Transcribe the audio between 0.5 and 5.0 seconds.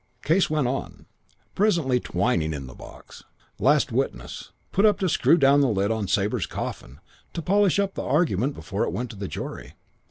on. Presently Twyning in the box. Last witness put up